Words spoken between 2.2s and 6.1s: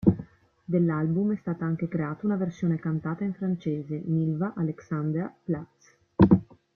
una versione cantata in francese: "Milva Alexander Platz".